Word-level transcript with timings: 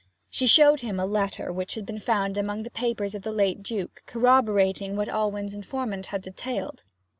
She 0.31 0.47
showed 0.47 0.79
him 0.79 0.99
a 0.99 1.05
letter 1.05 1.51
which 1.53 1.75
had 1.75 1.85
been 1.85 1.99
found 1.99 2.35
among 2.35 2.63
the 2.63 2.71
papers 2.71 3.13
of 3.13 3.21
the 3.21 3.29
late 3.31 3.61
Duke, 3.61 4.01
corroborating 4.07 4.95
what 4.95 5.07
Alwyn's 5.07 5.53
informant 5.53 6.07
had 6.07 6.23
detailed. 6.23 6.85